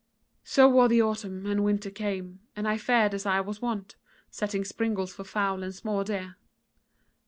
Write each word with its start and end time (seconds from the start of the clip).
"So 0.43 0.67
wore 0.67 0.87
the 0.87 0.99
autumn, 1.03 1.45
and 1.45 1.63
winter 1.63 1.91
came, 1.91 2.39
and 2.55 2.67
I 2.67 2.79
fared 2.79 3.13
as 3.13 3.27
I 3.27 3.39
was 3.41 3.61
wont, 3.61 3.97
setting 4.31 4.65
springes 4.65 5.13
for 5.13 5.23
fowl 5.23 5.61
and 5.61 5.75
small 5.75 6.03
deer. 6.03 6.37